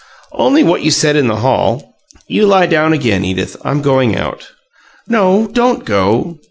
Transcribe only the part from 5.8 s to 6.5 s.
go."